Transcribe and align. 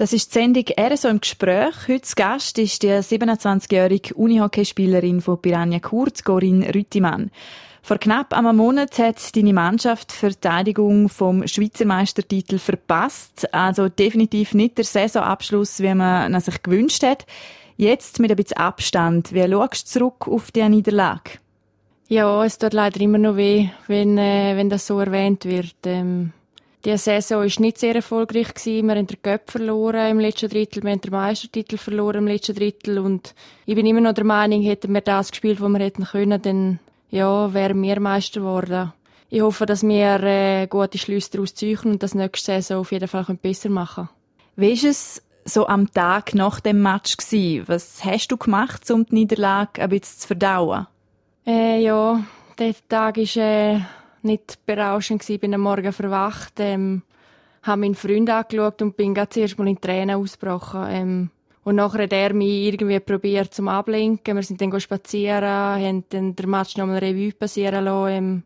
Das 0.00 0.14
ist 0.14 0.34
die 0.34 0.38
Sendung 0.38 0.64
«RSO 0.80 1.08
im 1.08 1.20
Gespräch». 1.20 1.74
Heute 1.86 2.14
Gast 2.16 2.56
ist 2.56 2.82
die 2.82 2.88
27-jährige 2.88 4.14
Unihockeyspielerin 4.14 5.20
von 5.20 5.42
Piranha 5.42 5.78
Kurz, 5.78 6.24
Corinne 6.24 6.74
Rüttimann. 6.74 7.30
Vor 7.82 7.98
knapp 7.98 8.32
einem 8.32 8.56
Monat 8.56 8.98
hat 8.98 9.36
deine 9.36 9.52
Mannschaft 9.52 10.12
die 10.12 10.16
Verteidigung 10.16 11.10
vom 11.10 11.46
Schweizer 11.46 11.84
Meistertitel 11.84 12.58
verpasst. 12.58 13.52
Also 13.52 13.90
definitiv 13.90 14.54
nicht 14.54 14.78
der 14.78 14.86
Saisonabschluss, 14.86 15.80
wie 15.80 15.92
man 15.92 16.40
sich 16.40 16.62
gewünscht 16.62 17.02
hat. 17.02 17.26
Jetzt 17.76 18.20
mit 18.20 18.30
ein 18.30 18.38
bisschen 18.38 18.56
Abstand. 18.56 19.34
Wie 19.34 19.46
schaust 19.46 19.86
du 19.86 19.98
zurück 19.98 20.28
auf 20.28 20.50
diese 20.50 20.70
Niederlage? 20.70 21.32
Ja, 22.08 22.42
es 22.42 22.56
tut 22.56 22.72
leider 22.72 22.98
immer 23.02 23.18
noch 23.18 23.36
weh, 23.36 23.68
wenn, 23.86 24.16
äh, 24.16 24.56
wenn 24.56 24.70
das 24.70 24.86
so 24.86 24.98
erwähnt 24.98 25.44
wird. 25.44 25.76
Ähm 25.84 26.32
die 26.84 26.96
Saison 26.96 27.40
war 27.40 27.60
nicht 27.60 27.78
sehr 27.78 27.94
erfolgreich. 27.94 28.54
Gewesen. 28.54 28.86
Wir 28.86 28.94
haben 28.94 29.06
den 29.06 29.22
Cup 29.22 29.50
verloren 29.50 30.10
im 30.10 30.20
letzten 30.20 30.48
Drittel, 30.48 30.82
wir 30.82 30.92
haben 30.92 31.00
den 31.00 31.10
Meistertitel 31.10 31.76
verloren 31.76 32.18
im 32.18 32.26
letzten 32.26 32.56
Drittel 32.56 32.98
und 32.98 33.34
ich 33.66 33.74
bin 33.74 33.86
immer 33.86 34.00
noch 34.00 34.14
der 34.14 34.24
Meinung, 34.24 34.62
hätten 34.62 34.92
wir 34.92 35.00
das 35.00 35.30
gespielt, 35.30 35.60
was 35.60 35.68
wir 35.68 35.78
hätten 35.78 36.04
können, 36.04 36.40
dann 36.40 36.78
ja, 37.10 37.52
wären 37.52 37.82
wir 37.82 38.00
Meister 38.00 38.40
geworden. 38.40 38.92
Ich 39.28 39.42
hoffe, 39.42 39.66
dass 39.66 39.82
wir 39.82 40.22
äh, 40.22 40.66
gute 40.66 40.98
Schlüsse 40.98 41.32
daraus 41.32 41.54
ziehen 41.54 41.78
und 41.84 42.02
das 42.02 42.14
nächste 42.14 42.46
Saison 42.46 42.80
auf 42.80 42.92
jeden 42.92 43.08
Fall 43.08 43.24
besser 43.40 43.68
machen 43.68 44.08
Wie 44.56 44.72
ist 44.72 44.84
es 44.84 45.22
so 45.44 45.66
am 45.66 45.92
Tag 45.92 46.34
nach 46.34 46.60
dem 46.60 46.82
Match 46.82 47.16
gewesen? 47.16 47.64
Was 47.68 48.04
hast 48.04 48.28
du 48.28 48.36
gemacht, 48.36 48.90
um 48.90 49.06
die 49.06 49.14
Niederlage 49.14 49.82
ein 49.82 49.90
bisschen 49.90 50.18
zu 50.18 50.26
verdauen? 50.26 50.86
Äh, 51.46 51.82
ja, 51.82 52.22
der 52.58 52.74
Tag 52.88 53.18
ist 53.18 53.36
äh, 53.36 53.80
nicht 54.24 54.58
berauschend 54.66 55.20
gewesen. 55.22 55.40
Bin 55.40 55.54
am 55.54 55.62
Morgen 55.62 55.92
verwacht, 55.92 56.54
ähm, 56.58 57.02
habe 57.62 57.80
meinen 57.80 57.94
Freund 57.94 58.30
angeschaut 58.30 58.82
und 58.82 58.96
bin 58.96 59.14
ganz 59.14 59.34
zuerst 59.34 59.58
mal 59.58 59.68
in 59.68 59.80
Tränen 59.80 60.16
ausgebrochen. 60.16 60.84
Ähm, 60.88 61.30
und 61.62 61.76
nachher 61.76 62.04
hat 62.04 62.12
er 62.12 62.32
mich 62.32 62.66
irgendwie 62.66 63.00
probiert 63.00 63.52
zum 63.52 63.68
Ablenken. 63.68 64.34
Wir 64.34 64.42
sind 64.42 64.60
dann 64.60 64.80
spazieren, 64.80 65.44
haben 65.44 66.04
dann 66.08 66.34
den 66.34 66.50
Match 66.50 66.76
noch 66.76 66.86
mal 66.86 66.98
Revue 66.98 67.32
passieren 67.32 67.84
lassen. 67.84 68.12
Ähm, 68.12 68.42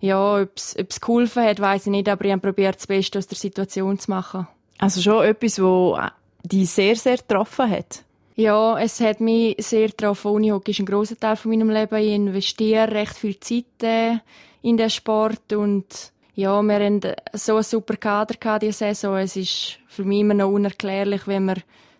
ja, 0.00 0.42
ob 0.42 0.50
es 0.56 1.00
geholfen 1.00 1.44
hat, 1.44 1.60
weiß 1.60 1.86
ich 1.86 1.90
nicht, 1.90 2.08
aber 2.08 2.24
ich 2.24 2.32
habe 2.32 2.40
probiert, 2.40 2.76
das 2.76 2.86
Beste 2.86 3.18
aus 3.18 3.26
der 3.26 3.38
Situation 3.38 3.98
zu 3.98 4.10
machen. 4.10 4.46
Also 4.78 5.00
schon 5.00 5.24
etwas, 5.24 5.54
das 5.54 6.12
dich 6.42 6.70
sehr, 6.70 6.96
sehr 6.96 7.16
getroffen 7.16 7.70
hat? 7.70 8.04
Ja, 8.36 8.78
es 8.78 9.00
hat 9.00 9.20
mich 9.20 9.56
sehr 9.58 9.88
getroffen. 9.88 10.32
Unihockey 10.32 10.72
ist 10.72 10.80
ein 10.80 10.86
grosser 10.86 11.18
Teil 11.18 11.36
von 11.36 11.50
meinem 11.50 11.70
Leben. 11.70 11.96
Ich 11.96 12.12
investiere 12.12 12.90
recht 12.90 13.14
viel 13.14 13.40
Zeit 13.40 13.82
äh, 13.82 14.18
in 14.60 14.76
den 14.76 14.90
Sport 14.90 15.54
und 15.54 16.12
ja, 16.34 16.60
wir 16.60 16.74
haben 16.74 17.00
so 17.32 17.54
einen 17.54 17.62
super 17.62 17.96
Kader 17.96 18.58
diese 18.58 18.72
Saison. 18.72 19.16
Es 19.16 19.36
ist 19.36 19.78
für 19.88 20.04
mich 20.04 20.20
immer 20.20 20.34
noch 20.34 20.50
unerklärlich, 20.50 21.26
wenn 21.26 21.46
wir 21.46 21.56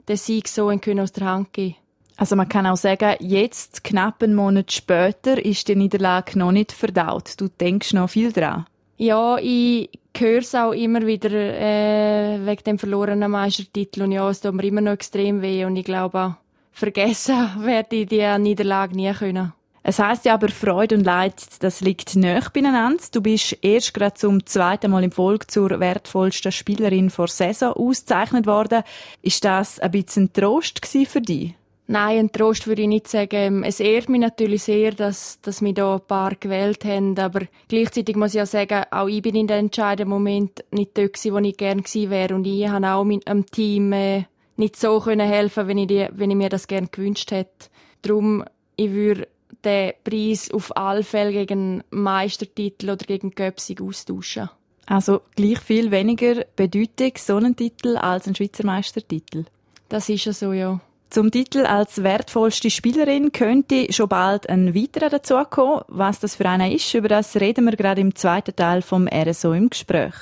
den 0.07 0.19
Sieg 0.19 0.47
so 0.47 0.71
aus 0.71 1.13
der 1.13 1.25
Hand 1.25 1.55
geben 1.55 1.77
Also 2.19 2.37
man 2.37 2.51
kann 2.51 2.67
auch 2.67 2.77
sagen, 2.77 3.17
jetzt, 3.21 3.83
knapp 3.83 4.23
einen 4.23 4.35
Monat 4.35 4.73
später, 4.73 5.43
ist 5.43 5.69
die 5.69 5.75
Niederlage 5.77 6.39
noch 6.39 6.53
nicht 6.53 6.73
verdaut. 6.73 7.33
Du 7.39 7.49
denkst 7.49 7.95
noch 7.95 8.11
viel 8.11 8.31
dran. 8.31 8.67
Ja, 8.99 9.39
ich 9.39 9.89
höre 10.21 10.39
es 10.39 10.55
auch 10.55 10.73
immer 10.73 11.07
wieder 11.07 11.31
äh, 11.31 12.39
wegen 12.45 12.65
dem 12.65 12.79
verlorenen 12.79 13.31
Meistertitel 13.31 14.03
und 14.03 14.13
ja, 14.13 14.29
es 14.29 14.41
tut 14.41 14.55
mir 14.55 14.65
immer 14.65 14.81
noch 14.81 14.93
extrem 14.93 15.43
weh 15.43 15.65
und 15.65 15.77
ich 15.77 15.85
glaube, 15.85 16.37
vergessen 16.73 17.51
werde 17.61 17.97
ich 17.97 18.09
die 18.09 18.39
Niederlage 18.39 18.95
nie 18.95 19.13
können. 19.13 19.53
Es 19.89 20.01
heißt 20.01 20.25
ja 20.25 20.35
aber, 20.35 20.49
Freude 20.49 20.97
und 20.97 21.05
Leid, 21.05 21.41
das 21.61 21.81
liegt 21.81 22.17
näher 22.17 22.43
beieinander. 22.53 23.05
Du 23.13 23.21
bist 23.21 23.57
erst 23.63 23.95
gerade 23.95 24.15
zum 24.15 24.45
zweiten 24.45 24.91
Mal 24.91 25.05
im 25.05 25.13
Folge 25.13 25.47
zur 25.47 25.79
wertvollsten 25.79 26.51
Spielerin 26.51 27.09
vor 27.09 27.29
Saison 27.29 27.73
ausgezeichnet 27.73 28.47
worden. 28.47 28.83
Ist 29.23 29.45
das 29.45 29.79
ein 29.79 29.93
bisschen 29.93 30.33
Trost 30.33 30.85
für 30.85 31.21
dich? 31.21 31.55
Nein, 31.89 32.19
ein 32.19 32.33
Trost 32.33 32.67
würde 32.67 32.83
ich 32.83 32.89
nicht 32.89 33.07
sagen. 33.07 33.63
Es 33.63 33.79
ehrt 33.79 34.09
mich 34.09 34.21
natürlich 34.21 34.65
sehr, 34.65 34.93
dass, 34.93 35.41
dass 35.43 35.63
wir 35.63 35.73
hier 35.73 35.87
ein 35.87 36.01
paar 36.01 36.35
gewählt 36.35 36.85
haben. 36.85 37.17
Aber 37.19 37.43
gleichzeitig 37.69 38.17
muss 38.17 38.35
ich 38.35 38.43
auch 38.43 38.47
sagen, 38.47 38.83
auch 38.91 39.07
ich 39.07 39.23
bin 39.23 39.37
in 39.37 39.47
dem 39.47 39.67
entscheidenden 39.67 40.09
Moment 40.11 40.65
nicht 40.73 40.99
dort 40.99 41.13
gewesen, 41.13 41.33
wo 41.33 41.39
ich 41.39 41.57
gerne 41.57 41.83
gewesen 41.83 42.11
wäre. 42.11 42.35
Und 42.35 42.45
ich 42.45 42.69
habe 42.69 42.89
auch 42.89 43.05
meinem 43.05 43.47
Team 43.47 43.93
äh, 43.93 44.25
nicht 44.57 44.77
so 44.77 44.99
können 44.99 45.29
helfen, 45.29 45.69
wenn 45.69 45.79
ich, 45.79 45.87
die, 45.87 46.09
wenn 46.11 46.31
ich 46.31 46.37
mir 46.37 46.49
das 46.49 46.67
gerne 46.67 46.89
gewünscht 46.89 47.31
hätte. 47.31 47.69
Darum, 48.03 48.45
ich 48.75 48.91
würde 48.91 49.29
den 49.65 49.93
Preis 50.03 50.51
auf 50.51 50.77
alle 50.77 51.05
Fälle 51.05 51.33
gegen 51.33 51.85
Meistertitel 51.91 52.91
oder 52.91 53.05
gegen 53.05 53.31
Göpsig 53.31 53.81
austauschen. 53.81 54.51
Also 54.87 55.23
gleich 55.35 55.59
viel 55.61 55.91
weniger 55.91 56.45
Bedeutung 56.57 57.13
so 57.17 57.37
ein 57.37 57.57
Titel 57.57 57.97
als 57.97 58.27
ein 58.27 58.35
Schweizer 58.35 58.65
Meistertitel? 58.65 59.45
Das 59.89 60.09
ist 60.09 60.25
ja 60.25 60.33
so, 60.33 60.53
ja. 60.53 60.81
Zum 61.09 61.31
Titel 61.31 61.65
als 61.65 62.03
wertvollste 62.03 62.69
Spielerin 62.69 63.33
könnte 63.33 63.93
schon 63.93 64.09
bald 64.09 64.49
ein 64.49 64.75
weiterer 64.75 65.09
dazukommen. 65.09 65.83
Was 65.89 66.21
das 66.21 66.37
für 66.37 66.49
einer 66.49 66.71
ist, 66.71 66.93
über 66.95 67.09
das 67.09 67.37
reden 67.37 67.65
wir 67.65 67.77
gerade 67.77 68.01
im 68.01 68.15
zweiten 68.15 68.55
Teil 68.55 68.83
vom 68.83 69.09
RSO 69.09 69.53
im 69.53 69.71
Gespräch. 69.71 70.15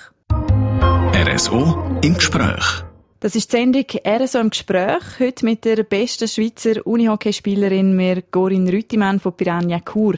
RSO 1.14 1.98
im 2.02 2.14
Gespräch. 2.14 2.84
Das 3.20 3.34
ist 3.34 3.52
die 3.52 3.56
Sendung 3.56 3.86
RSO 4.06 4.38
im 4.38 4.50
Gespräch. 4.50 5.02
Heute 5.18 5.44
mit 5.46 5.64
der 5.64 5.82
besten 5.82 6.28
Schweizer 6.28 6.86
Unihockeyspielerin, 6.86 7.96
mir 7.96 8.20
Corinne 8.20 8.70
Rüttimann 8.70 9.18
von 9.18 9.32
Piranha 9.32 9.80
Chur. 9.80 10.16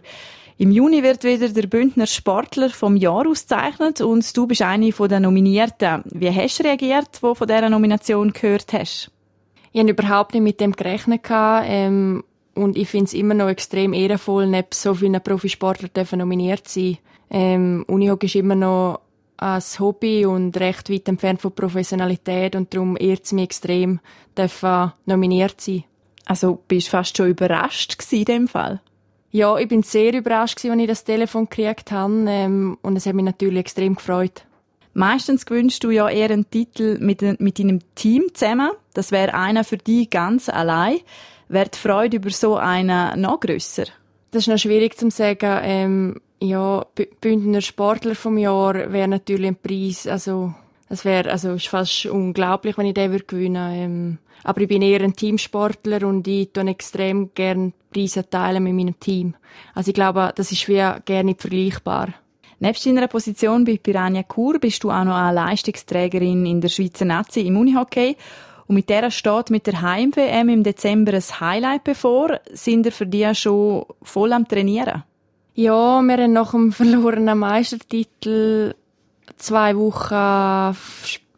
Im 0.58 0.72
Juni 0.72 1.02
wird 1.02 1.22
wieder 1.22 1.48
der 1.48 1.68
Bündner 1.68 2.06
Sportler 2.06 2.70
vom 2.70 2.96
Jahr 2.96 3.28
ausgezeichnet 3.28 4.00
und 4.00 4.36
du 4.36 4.46
bist 4.46 4.62
eine 4.62 4.90
den 4.90 5.22
Nominierten. 5.22 6.02
Wie 6.06 6.30
hast 6.30 6.58
du 6.58 6.64
reagiert, 6.64 7.18
wo 7.20 7.34
von 7.34 7.46
dieser 7.46 7.70
Nomination 7.70 8.32
gehört 8.32 8.72
hast? 8.72 9.12
Ich 9.76 9.80
habe 9.80 9.90
überhaupt 9.90 10.32
nicht 10.32 10.42
mit 10.42 10.60
dem 10.62 10.72
gerechnet 10.72 11.20
ähm, 11.30 12.24
und 12.54 12.78
ich 12.78 12.88
finde 12.88 13.04
es 13.04 13.12
immer 13.12 13.34
noch 13.34 13.48
extrem 13.48 13.92
ehrenvoll, 13.92 14.46
neben 14.46 14.68
so 14.72 14.94
vielen 14.94 15.20
Profisportler 15.20 15.90
nominiert 16.16 16.66
zu 16.66 16.80
sein. 16.80 16.98
Ähm, 17.28 17.84
Unihockey 17.86 18.24
ist 18.24 18.36
immer 18.36 18.54
noch 18.54 19.00
als 19.36 19.78
Hobby 19.78 20.24
und 20.24 20.58
recht 20.58 20.88
weit 20.88 21.06
entfernt 21.10 21.42
von 21.42 21.52
Professionalität 21.52 22.56
und 22.56 22.72
darum 22.72 22.96
ehrt 22.98 23.26
es 23.26 23.32
mich 23.32 23.44
extrem, 23.44 24.00
dürfen 24.34 24.92
nominiert 25.04 25.60
sein. 25.60 25.84
Also 26.24 26.58
bist 26.66 26.86
du 26.86 26.92
fast 26.92 27.14
schon 27.14 27.28
überrascht 27.28 27.98
in 28.10 28.24
dem 28.24 28.48
Fall? 28.48 28.80
Ja, 29.30 29.58
ich 29.58 29.68
bin 29.68 29.82
sehr 29.82 30.14
überrascht, 30.14 30.64
als 30.64 30.80
ich 30.80 30.86
das 30.86 31.04
Telefon 31.04 31.50
gekriegt 31.50 31.92
habe 31.92 32.24
ähm, 32.28 32.78
und 32.80 32.96
es 32.96 33.04
hat 33.04 33.12
mich 33.12 33.26
natürlich 33.26 33.58
extrem 33.58 33.96
gefreut. 33.96 34.45
Meistens 34.96 35.44
gewünschst 35.44 35.84
du 35.84 35.90
ja 35.90 36.08
eher 36.08 36.30
einen 36.30 36.48
Titel 36.48 36.96
mit, 37.00 37.20
mit 37.38 37.58
deinem 37.58 37.80
Team 37.96 38.28
zusammen. 38.32 38.70
Das 38.94 39.12
wäre 39.12 39.34
einer 39.34 39.62
für 39.62 39.76
dich 39.76 40.08
ganz 40.08 40.48
allein. 40.48 41.00
Wäre 41.48 41.68
die 41.68 41.78
Freude 41.78 42.16
über 42.16 42.30
so 42.30 42.56
einen 42.56 43.20
noch 43.20 43.38
grösser? 43.38 43.84
Das 44.30 44.44
ist 44.44 44.48
noch 44.48 44.56
schwierig 44.56 44.96
zu 44.96 45.10
sagen. 45.10 45.60
Ähm, 45.62 46.20
ja, 46.40 46.86
Bündner 47.20 47.60
Sportler 47.60 48.14
vom 48.14 48.38
Jahr 48.38 48.90
wäre 48.90 49.06
natürlich 49.06 49.48
ein 49.48 49.56
Preis, 49.56 50.06
also 50.06 50.54
das 50.88 51.04
wäre, 51.04 51.30
also 51.30 51.52
ist 51.52 51.68
fast 51.68 52.06
unglaublich, 52.06 52.78
wenn 52.78 52.86
ich 52.86 52.94
den 52.94 53.10
würde 53.10 53.24
gewinnen. 53.24 53.74
Ähm, 53.74 54.18
aber 54.44 54.62
ich 54.62 54.68
bin 54.68 54.80
eher 54.80 55.02
ein 55.02 55.14
Teamsportler 55.14 56.08
und 56.08 56.26
ich 56.26 56.52
tue 56.54 56.66
extrem 56.70 57.34
gerne 57.34 57.74
Preise 57.92 58.30
teilen 58.30 58.64
mit 58.64 58.72
meinem 58.72 58.98
Team. 58.98 59.34
Also 59.74 59.90
ich 59.90 59.94
glaube, 59.94 60.32
das 60.34 60.52
ist 60.52 60.66
wie 60.68 60.82
gerne 61.04 61.34
vergleichbar. 61.36 62.14
Nebst 62.58 62.86
deiner 62.86 63.06
Position 63.06 63.64
bei 63.64 63.76
Piranha 63.76 64.22
Kur 64.22 64.58
bist 64.58 64.82
du 64.82 64.90
auch 64.90 65.04
noch 65.04 65.14
eine 65.14 65.34
Leistungsträgerin 65.34 66.46
in 66.46 66.60
der 66.60 66.70
Schweizer 66.70 67.04
Nazi 67.04 67.40
im 67.40 67.56
Unihockey. 67.56 68.16
Und 68.66 68.74
mit 68.74 68.88
der 68.88 69.10
steht 69.10 69.50
mit 69.50 69.66
der 69.66 69.82
Heim-WM 69.82 70.48
im 70.48 70.62
Dezember 70.62 71.12
ein 71.12 71.40
Highlight 71.40 71.84
bevor. 71.84 72.40
Sind 72.52 72.86
ihr 72.86 72.92
für 72.92 73.06
dich 73.06 73.38
schon 73.38 73.84
voll 74.02 74.32
am 74.32 74.48
Trainieren? 74.48 75.04
Ja, 75.54 76.00
wir 76.00 76.16
haben 76.16 76.32
nach 76.32 76.50
dem 76.50 76.72
verlorenen 76.72 77.38
Meistertitel 77.38 78.74
zwei 79.36 79.76
Wochen 79.76 80.76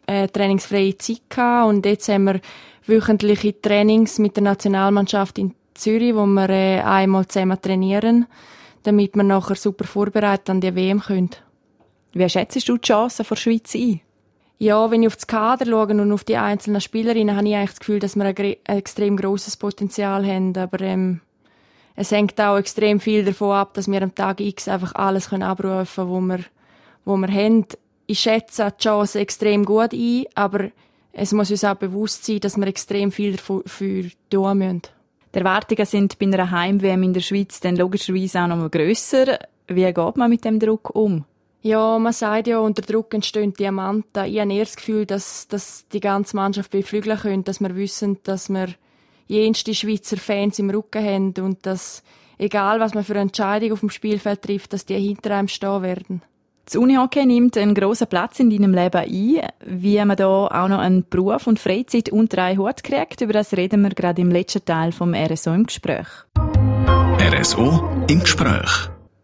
äh, 0.07 0.27
trainingsfreie 0.27 0.97
Zeit 0.97 1.21
gehabt 1.29 1.69
und 1.69 1.85
jetzt 1.85 2.09
haben 2.09 2.23
wir 2.25 2.41
wöchentliche 2.85 3.61
Trainings 3.61 4.19
mit 4.19 4.35
der 4.35 4.43
Nationalmannschaft 4.43 5.37
in 5.37 5.53
Zürich, 5.73 6.15
wo 6.15 6.25
wir 6.25 6.49
äh, 6.49 6.81
einmal 6.81 7.27
zusammen 7.27 7.61
trainieren, 7.61 8.25
damit 8.83 9.15
wir 9.15 9.23
nachher 9.23 9.55
super 9.55 9.85
vorbereitet 9.85 10.49
an 10.49 10.61
die 10.61 10.75
WM 10.75 11.01
können. 11.01 11.31
Wie 12.13 12.27
schätzt 12.29 12.67
du 12.67 12.77
die 12.77 12.87
Chancen 12.87 13.25
der 13.27 13.35
Schweiz 13.35 13.75
ein? 13.75 14.01
Ja, 14.57 14.91
wenn 14.91 15.03
ich 15.03 15.07
auf 15.07 15.15
das 15.15 15.27
Kader 15.27 15.65
schaue 15.65 15.87
und 15.87 16.11
auf 16.11 16.25
die 16.25 16.35
einzelnen 16.35 16.81
Spielerinnen, 16.81 17.35
habe 17.35 17.47
ich 17.47 17.55
eigentlich 17.55 17.69
das 17.69 17.79
Gefühl, 17.79 17.99
dass 17.99 18.15
wir 18.17 18.25
ein, 18.25 18.55
extrem 18.65 19.15
großes 19.15 19.55
Potenzial 19.55 20.25
haben. 20.25 20.55
Aber 20.57 20.81
ähm, 20.81 21.21
es 21.95 22.11
hängt 22.11 22.39
auch 22.41 22.57
extrem 22.57 22.99
viel 22.99 23.23
davon 23.23 23.51
ab, 23.51 23.73
dass 23.73 23.89
wir 23.89 24.01
am 24.01 24.13
Tag 24.13 24.41
X 24.41 24.67
einfach 24.67 24.95
alles 24.95 25.29
können 25.29 25.43
abrufen 25.43 26.07
können, 26.07 26.29
was 26.29 26.39
wir, 26.39 26.45
wo 27.05 27.17
wir 27.17 27.33
haben. 27.33 27.67
Ich 28.05 28.19
schätze 28.19 28.71
die 28.71 28.83
Chance 28.83 29.19
extrem 29.19 29.63
gut 29.63 29.93
ein, 29.93 30.25
aber 30.35 30.71
es 31.13 31.31
muss 31.31 31.51
uns 31.51 31.63
auch 31.63 31.75
bewusst 31.75 32.25
sein, 32.25 32.39
dass 32.39 32.57
wir 32.57 32.67
extrem 32.67 33.11
viel 33.11 33.37
dafür 33.37 34.05
tun 34.29 34.57
müssen. 34.57 34.81
Die 35.33 35.39
Erwartungen 35.39 35.85
sind 35.85 36.17
bei 36.17 36.25
einer 36.25 36.49
Heim-WM 36.49 37.03
in 37.03 37.13
der 37.13 37.21
Schweiz 37.21 37.59
dann 37.59 37.75
logischerweise 37.75 38.41
auch 38.41 38.47
noch 38.47 38.57
mal 38.57 38.69
grösser. 38.69 39.37
Wie 39.67 39.85
geht 39.85 40.17
man 40.17 40.29
mit 40.29 40.43
dem 40.43 40.59
Druck 40.59 40.95
um? 40.95 41.25
Ja, 41.61 41.99
man 41.99 42.13
sagt 42.13 42.47
ja, 42.47 42.59
unter 42.59 42.81
Druck 42.81 43.13
entstehen 43.13 43.53
Diamanten. 43.53 44.25
Ich 44.25 44.39
habe 44.39 44.53
eher 44.53 44.63
das 44.63 44.77
Gefühl, 44.77 45.05
dass, 45.05 45.47
dass 45.47 45.85
die 45.89 45.99
ganze 45.99 46.35
Mannschaft 46.35 46.71
beflügeln 46.71 47.19
können, 47.19 47.43
dass 47.43 47.59
wir 47.59 47.75
wissen, 47.75 48.17
dass 48.23 48.49
wir 48.49 48.69
jenste 49.27 49.75
Schweizer 49.75 50.17
Fans 50.17 50.57
im 50.57 50.69
Rücken 50.69 51.05
haben 51.05 51.33
und 51.45 51.65
dass, 51.65 52.01
egal 52.37 52.79
was 52.79 52.93
man 52.93 53.03
für 53.03 53.13
eine 53.13 53.23
Entscheidung 53.23 53.73
auf 53.73 53.81
dem 53.81 53.89
Spielfeld 53.89 54.41
trifft, 54.41 54.73
dass 54.73 54.85
die 54.85 54.95
hinter 54.95 55.35
einem 55.35 55.47
stehen 55.49 55.83
werden. 55.83 56.21
Das 56.69 56.75
Unihockey 56.75 57.25
nimmt 57.25 57.57
einen 57.57 57.73
grossen 57.73 58.05
Platz 58.05 58.39
in 58.39 58.51
deinem 58.51 58.75
Leben 58.75 58.97
ein. 58.97 59.49
Wie 59.65 60.05
man 60.05 60.15
da 60.15 60.27
auch 60.27 60.67
noch 60.67 60.77
einen 60.77 61.03
Beruf 61.09 61.47
und 61.47 61.57
Freizeit 61.57 62.09
unter 62.09 62.43
einen 62.43 62.59
Hut 62.59 62.83
kriegt, 62.83 63.21
über 63.21 63.33
das 63.33 63.57
reden 63.57 63.81
wir 63.81 63.89
gerade 63.89 64.21
im 64.21 64.29
letzten 64.29 64.63
Teil 64.63 64.91
vom 64.91 65.15
RSO 65.15 65.51
im 65.51 65.65
Gespräch. 65.65 66.05
RSO 66.37 67.89
im 68.07 68.19
Gespräch. 68.19 68.69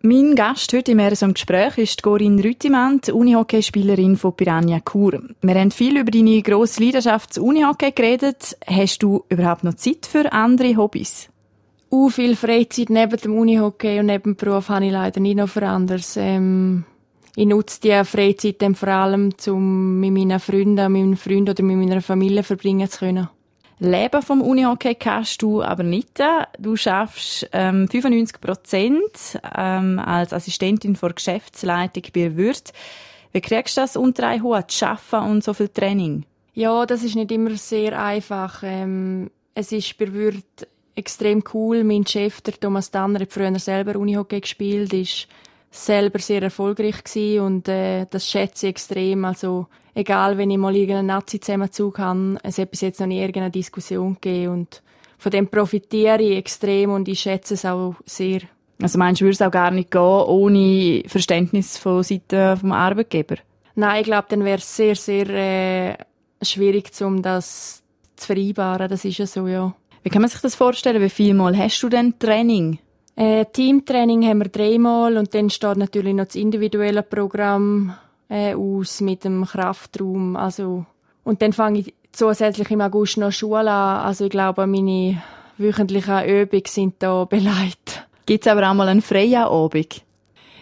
Mein 0.01 0.33
Gast 0.33 0.73
heute 0.73 0.93
im 0.93 0.99
RSO 0.99 1.27
im 1.27 1.33
Gespräch 1.35 1.77
ist 1.77 2.01
Corinne 2.01 2.43
Rüttimann, 2.43 3.01
Unihockeyspielerin 3.13 4.17
von 4.17 4.35
Piranha 4.35 4.79
Chur. 4.79 5.21
Wir 5.43 5.53
haben 5.53 5.69
viel 5.69 5.99
über 5.99 6.09
deine 6.09 6.41
grosse 6.41 6.83
Leidenschaft 6.83 7.35
zu 7.35 7.45
Unihockey 7.45 7.91
geredet. 7.91 8.57
Hast 8.65 9.03
du 9.03 9.23
überhaupt 9.29 9.63
noch 9.63 9.75
Zeit 9.75 10.07
für 10.07 10.33
andere 10.33 10.77
Hobbys? 10.77 11.29
Uh, 11.91 12.09
viel 12.09 12.35
Freizeit 12.35 12.89
neben 12.89 13.17
dem 13.17 13.37
Unihockey 13.37 13.99
und 13.99 14.07
neben 14.07 14.33
dem 14.33 14.35
Beruf 14.35 14.69
habe 14.69 14.87
ich 14.87 14.91
leider 14.91 15.19
nicht 15.19 15.37
noch 15.37 15.49
für 15.49 15.67
anderes. 15.67 16.17
Ähm, 16.17 16.85
ich 17.35 17.45
nutze 17.45 17.81
die 17.81 18.03
Freizeit 18.05 18.61
dann 18.61 18.75
vor 18.75 18.89
allem, 18.89 19.29
um 19.47 19.99
mit 19.99 20.11
meinen 20.11 20.39
Freunden, 20.39 20.91
mit 20.91 21.01
meinen 21.01 21.17
Freunden 21.17 21.49
oder 21.49 21.63
mit 21.63 21.77
meiner 21.77 22.01
Familie 22.01 22.43
verbringen 22.43 22.89
zu 22.89 22.99
können. 22.99 23.29
Leben 23.79 24.21
vom 24.21 24.41
Unihockey 24.41 24.95
kannst 24.95 25.41
du 25.41 25.61
aber 25.61 25.83
nicht. 25.83 26.21
Du 26.57 26.77
schaffst 26.77 27.49
ähm, 27.51 27.89
95 27.89 28.39
Prozent 28.39 29.39
ähm, 29.57 29.99
als 29.99 30.31
Assistentin 30.31 30.95
vor 30.95 31.11
Geschäftsleitung 31.11 32.03
bei 32.13 32.37
Würth. 32.37 32.71
Wie 33.33 33.41
kriegst 33.41 33.75
du 33.75 33.81
das 33.81 33.97
unter 33.97 34.27
einen 34.27 34.43
Hut, 34.43 34.71
Schaffen 34.71 35.19
und 35.19 35.43
so 35.43 35.53
viel 35.53 35.67
Training? 35.67 36.23
Ja, 36.53 36.85
das 36.85 37.03
ist 37.03 37.15
nicht 37.15 37.33
immer 37.33 37.57
sehr 37.57 38.01
einfach. 38.01 38.63
Ähm, 38.63 39.29
es 39.55 39.73
ist 39.73 39.97
bei 39.97 40.13
Würth 40.13 40.67
extrem 40.95 41.43
cool. 41.53 41.83
Mein 41.83 42.07
Chef, 42.07 42.39
der 42.39 42.53
Thomas 42.53 42.91
Danner, 42.91 43.19
hat 43.19 43.33
früher 43.33 43.59
selber 43.59 43.99
Unihockey 43.99 44.39
gespielt, 44.39 44.93
ist 44.93 45.27
selber 45.75 46.19
sehr 46.19 46.41
erfolgreich 46.41 47.03
gewesen 47.03 47.39
und 47.41 47.67
äh, 47.67 48.05
das 48.09 48.29
schätze 48.29 48.67
ich 48.67 48.71
extrem. 48.71 49.25
Also 49.25 49.67
egal, 49.93 50.37
wenn 50.37 50.51
ich 50.51 50.57
mal 50.57 50.75
irgendeinen 50.75 51.07
Nazi-Zusammenzug 51.07 51.99
habe, 51.99 52.37
es 52.43 52.57
hat 52.57 52.71
bis 52.71 52.81
jetzt 52.81 52.99
noch 52.99 53.07
nie 53.07 53.19
irgendeine 53.19 53.51
Diskussion 53.51 54.15
gegeben 54.15 54.53
und 54.53 54.81
von 55.17 55.31
dem 55.31 55.47
profitiere 55.47 56.21
ich 56.21 56.37
extrem 56.37 56.91
und 56.91 57.07
ich 57.07 57.19
schätze 57.19 57.55
es 57.55 57.65
auch 57.65 57.95
sehr. 58.05 58.41
Also 58.81 58.97
meinst 58.97 59.21
du, 59.21 59.25
würde 59.25 59.33
es 59.33 59.41
auch 59.41 59.51
gar 59.51 59.71
nicht 59.71 59.91
gehen 59.91 60.01
ohne 60.01 61.03
Verständnis 61.07 61.77
von 61.77 62.03
Seiten 62.03 62.57
vom 62.57 62.71
Arbeitgeber? 62.71 63.37
Nein, 63.75 64.01
ich 64.01 64.05
glaube, 64.05 64.27
dann 64.29 64.43
wäre 64.43 64.57
es 64.57 64.75
sehr, 64.75 64.95
sehr 64.95 65.29
äh, 65.29 65.97
schwierig, 66.41 66.89
um 67.01 67.21
das 67.21 67.83
zu 68.15 68.27
vereinbaren. 68.27 68.89
Das 68.89 69.05
ist 69.05 69.17
ja 69.17 69.27
so, 69.27 69.47
ja. 69.47 69.73
Wie 70.03 70.09
kann 70.09 70.21
man 70.21 70.29
sich 70.29 70.41
das 70.41 70.55
vorstellen? 70.55 71.01
Wie 71.01 71.09
viel 71.09 71.33
Mal 71.33 71.57
hast 71.57 71.81
du 71.81 71.89
denn 71.89 72.17
Training? 72.19 72.79
Äh, 73.15 73.45
Teamtraining 73.45 74.25
haben 74.27 74.39
wir 74.39 74.49
dreimal 74.49 75.17
und 75.17 75.33
dann 75.33 75.49
steht 75.49 75.77
natürlich 75.77 76.13
noch 76.13 76.25
das 76.25 76.35
individuelle 76.35 77.01
Programm 77.01 77.93
äh, 78.29 78.53
aus 78.55 78.99
mit 79.01 79.23
dem 79.23 79.45
Kraftraum. 79.45 80.35
Also, 80.35 80.85
und 81.23 81.41
dann 81.41 81.53
fange 81.53 81.79
ich 81.79 81.93
zusätzlich 82.11 82.69
im 82.71 82.81
August 82.81 83.17
noch 83.17 83.31
Schule 83.31 83.71
an. 83.71 84.05
Also 84.05 84.25
ich 84.25 84.31
glaube, 84.31 84.67
meine 84.67 85.21
wöchentlichen 85.57 86.25
Übungen 86.25 86.65
sind 86.65 86.95
da 86.99 87.23
beleidigt. 87.29 88.05
Gibt 88.25 88.45
es 88.45 88.51
aber 88.51 88.69
auch 88.69 88.73
mal 88.73 88.89
einen 88.89 89.01
freien 89.01 89.43
Abend? 89.43 90.01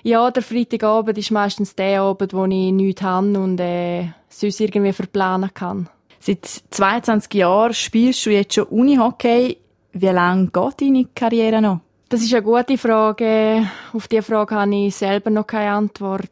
Ja, 0.03 0.29
der 0.29 0.43
Freitagabend 0.43 1.17
ist 1.17 1.31
meistens 1.31 1.75
der 1.75 2.01
Abend, 2.01 2.33
wo 2.33 2.43
ich 2.43 2.71
nichts 2.73 3.01
habe 3.01 3.39
und 3.39 3.57
äh, 3.59 4.09
sonst 4.27 4.59
irgendwie 4.59 4.91
verplanen 4.91 5.53
kann. 5.53 5.87
Seit 6.19 6.45
22 6.45 7.33
Jahren 7.33 7.73
spielst 7.73 8.25
du 8.25 8.29
jetzt 8.31 8.53
schon 8.53 8.65
Unihockey. 8.65 9.57
Wie 9.93 10.07
lange 10.07 10.47
geht 10.47 10.81
deine 10.81 11.05
Karriere 11.15 11.61
noch? 11.61 11.79
Das 12.13 12.21
ist 12.21 12.31
eine 12.31 12.43
gute 12.43 12.77
Frage. 12.77 13.67
Auf 13.91 14.07
diese 14.07 14.21
Frage 14.21 14.53
habe 14.53 14.75
ich 14.75 14.95
selber 14.95 15.31
noch 15.31 15.47
keine 15.47 15.71
Antwort. 15.71 16.29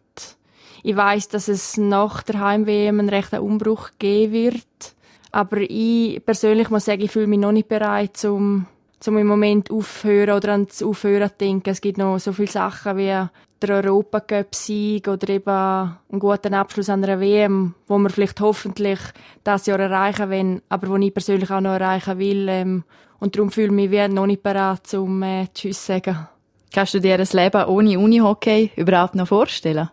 Ich 0.84 0.96
weiß, 0.96 1.30
dass 1.30 1.48
es 1.48 1.76
nach 1.76 2.22
der 2.22 2.40
Heim-WM 2.40 3.00
einen 3.00 3.10
rechten 3.10 3.40
Umbruch 3.40 3.90
geben 3.98 4.32
wird. 4.32 4.94
Aber 5.32 5.58
ich 5.58 6.24
persönlich 6.24 6.70
muss 6.70 6.86
sagen, 6.86 7.02
ich 7.02 7.10
fühle 7.10 7.26
mich 7.26 7.40
noch 7.40 7.52
nicht 7.52 7.68
bereit, 7.68 8.24
um, 8.26 8.68
um 9.08 9.18
im 9.18 9.26
Moment 9.26 9.72
aufhören 9.72 10.38
oder 10.38 10.52
ans 10.52 10.84
Aufhören 10.84 11.30
zu 11.30 11.38
denken. 11.40 11.72
Es 11.72 11.82
gibt 11.82 11.98
noch 11.98 12.20
so 12.20 12.32
viele 12.32 12.52
Sachen 12.52 12.98
wie 12.98 13.28
der 13.62 13.84
Europacup-Sieg 13.84 15.08
oder 15.08 15.30
eben 15.30 15.50
einen 15.50 16.20
guten 16.20 16.54
Abschluss 16.54 16.90
an 16.90 17.04
einer 17.04 17.20
WM, 17.20 17.76
wo 17.88 17.98
wir 17.98 18.10
vielleicht 18.10 18.40
hoffentlich 18.42 19.00
das 19.44 19.66
Jahr 19.66 19.80
erreichen 19.80 20.30
wollen, 20.30 20.62
aber 20.70 20.90
wo 20.90 20.96
ich 20.98 21.14
persönlich 21.14 21.52
auch 21.52 21.62
noch 21.62 21.74
erreichen 21.74 22.20
will. 22.20 22.48
Ähm, 22.50 22.84
und 23.20 23.36
darum 23.36 23.52
fühle 23.52 23.68
ich 23.68 23.90
mich 23.90 24.08
noch 24.10 24.26
nicht 24.26 24.44
bereit, 24.44 24.94
um 24.94 25.22
äh, 25.24 25.48
Tschüss 25.54 25.86
zu 25.86 25.94
sagen. 25.94 26.28
Kannst 26.74 26.94
du 26.94 27.00
dir 27.00 27.20
ein 27.20 27.28
Leben 27.32 27.66
ohne 27.66 28.00
Unihockey 28.00 28.72
überhaupt 28.76 29.16
noch 29.16 29.28
vorstellen? 29.28 29.90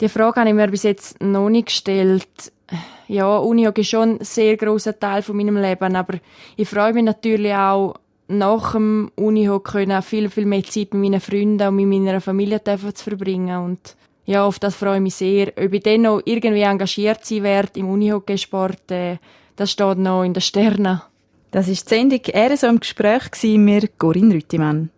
Die 0.00 0.08
Frage 0.08 0.40
habe 0.40 0.48
ich 0.48 0.54
mir 0.54 0.68
bis 0.68 0.84
jetzt 0.84 1.20
noch 1.20 1.50
nicht 1.50 1.66
gestellt. 1.66 2.52
Ja, 3.08 3.36
Unihockey 3.36 3.82
ist 3.82 3.90
schon 3.90 4.18
ein 4.18 4.24
sehr 4.24 4.56
grosser 4.56 4.98
Teil 4.98 5.22
von 5.22 5.36
meinem 5.36 5.56
Leben, 5.56 5.94
aber 5.96 6.18
ich 6.56 6.68
freue 6.68 6.92
mich 6.92 7.04
natürlich 7.04 7.52
auch, 7.52 7.96
nach 8.28 8.72
dem 8.72 9.10
Unihockey 9.16 9.86
viel, 10.02 10.30
viel 10.30 10.46
mehr 10.46 10.64
Zeit 10.64 10.94
mit 10.94 11.02
meinen 11.02 11.20
Freunden 11.20 11.68
und 11.68 11.76
mit 11.76 11.86
meiner 11.86 12.20
Familie 12.20 12.62
zu 12.62 12.76
verbringen. 12.78 13.64
Und 13.64 13.96
ja, 14.24 14.44
auf 14.44 14.58
das 14.58 14.76
freue 14.76 14.96
ich 14.96 15.02
mich 15.02 15.14
sehr. 15.14 15.52
Ob 15.56 15.72
ich 15.72 15.82
dann 15.82 16.02
noch 16.02 16.22
irgendwie 16.24 16.62
engagiert 16.62 17.24
sein 17.24 17.42
werde 17.42 17.80
im 17.80 17.90
Unihockeysport, 17.90 18.90
äh, 18.90 19.18
das 19.56 19.70
steht 19.70 19.98
noch 19.98 20.22
in 20.22 20.34
den 20.34 20.40
Sternen. 20.40 21.02
Das 21.50 21.66
war 21.66 21.74
die 21.74 21.78
Sendung 21.78 22.20
«RSO 22.34 22.66
im 22.68 22.80
Gespräch» 22.80 23.30
mit 23.58 23.98
Corinne 23.98 24.34
Rüttimann. 24.34 24.90